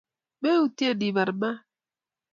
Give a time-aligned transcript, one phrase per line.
[0.41, 1.57] Meutie ibar mat